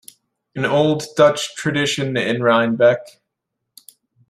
[0.55, 3.21] An Old Dutch Tradition in Rhinebeck.